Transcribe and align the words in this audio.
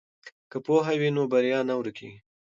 که 0.51 0.57
پوهه 0.65 0.93
وي 0.99 1.09
نو 1.15 1.23
بریا 1.31 1.59
نه 1.69 1.73
ورکیږي. 1.79 2.19